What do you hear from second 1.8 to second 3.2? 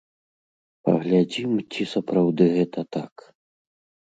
сапраўды гэта так.